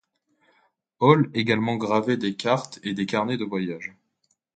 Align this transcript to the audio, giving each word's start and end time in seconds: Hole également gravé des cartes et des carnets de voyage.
Hole 0.97 1.29
également 1.35 1.75
gravé 1.75 2.17
des 2.17 2.35
cartes 2.35 2.79
et 2.81 2.95
des 2.95 3.05
carnets 3.05 3.37
de 3.37 3.45
voyage. 3.45 3.93